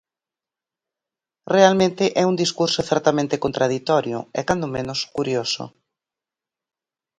[1.55, 5.63] Realmente é un discurso certamente contraditorio e, cando menos, curioso.